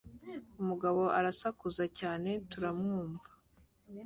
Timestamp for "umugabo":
0.61-1.01